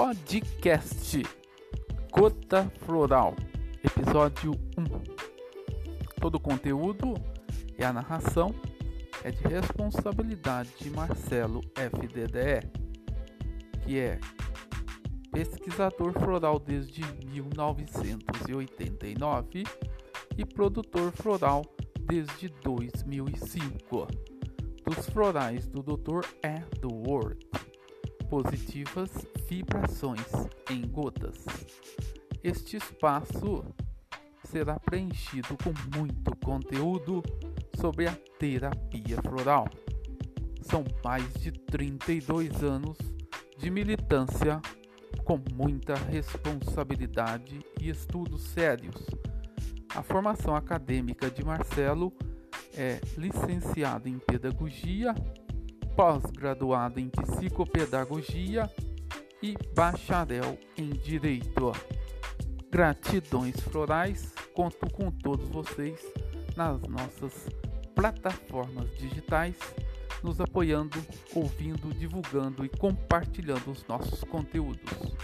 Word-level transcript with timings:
Podcast 0.00 1.22
Gota 2.10 2.72
Floral, 2.86 3.36
episódio 3.84 4.52
1. 4.52 4.56
Todo 6.18 6.36
o 6.36 6.40
conteúdo 6.40 7.12
e 7.78 7.84
a 7.84 7.92
narração 7.92 8.54
é 9.22 9.30
de 9.30 9.46
responsabilidade 9.46 10.70
de 10.80 10.88
Marcelo 10.88 11.60
FDDE, 11.74 12.66
que 13.84 13.98
é 13.98 14.18
pesquisador 15.30 16.14
floral 16.14 16.58
desde 16.58 17.02
1989 17.26 19.64
e 20.38 20.46
produtor 20.46 21.12
floral 21.12 21.62
desde 22.06 22.48
2005. 22.64 24.08
Dos 24.82 25.10
florais 25.10 25.68
do 25.68 25.82
Dr. 25.82 26.24
Edward 26.42 27.50
positivas 28.30 29.10
vibrações 29.48 30.24
em 30.70 30.86
gotas. 30.86 31.44
Este 32.44 32.76
espaço 32.76 33.64
será 34.44 34.78
preenchido 34.78 35.56
com 35.62 35.98
muito 35.98 36.34
conteúdo 36.36 37.22
sobre 37.78 38.06
a 38.06 38.16
terapia 38.38 39.20
floral. 39.20 39.68
São 40.62 40.84
mais 41.04 41.34
de 41.34 41.50
32 41.50 42.62
anos 42.62 42.96
de 43.58 43.68
militância 43.68 44.62
com 45.24 45.40
muita 45.52 45.94
responsabilidade 45.94 47.58
e 47.80 47.90
estudos 47.90 48.42
sérios. 48.42 48.94
A 49.94 50.02
formação 50.04 50.54
acadêmica 50.54 51.28
de 51.28 51.44
Marcelo 51.44 52.12
é 52.74 53.00
licenciado 53.18 54.08
em 54.08 54.18
pedagogia 54.20 55.14
pós-graduado 56.00 56.98
em 56.98 57.10
psicopedagogia 57.10 58.70
e 59.42 59.54
bacharel 59.74 60.56
em 60.74 60.88
direito. 60.88 61.72
Gratidões 62.70 63.60
florais, 63.60 64.32
conto 64.54 64.90
com 64.94 65.10
todos 65.10 65.46
vocês 65.50 66.00
nas 66.56 66.80
nossas 66.88 67.50
plataformas 67.94 68.90
digitais, 68.96 69.56
nos 70.22 70.40
apoiando, 70.40 70.96
ouvindo, 71.34 71.92
divulgando 71.92 72.64
e 72.64 72.70
compartilhando 72.70 73.70
os 73.70 73.86
nossos 73.86 74.24
conteúdos. 74.24 75.14